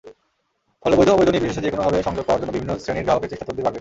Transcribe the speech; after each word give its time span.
ফলে 0.81 0.95
বৈধ-অবৈধ 0.99 1.27
নির্বিশেষে 1.33 1.65
যেকোনোভাবে 1.65 1.97
সংযোগ 2.07 2.23
পাওয়ার 2.27 2.41
জন্য 2.41 2.51
বিভিন্ন 2.55 2.71
শ্রেণির 2.83 3.05
গ্রাহকের 3.05 3.29
চেষ্টা-তদবির 3.31 3.63
বাড়বে। 3.63 3.69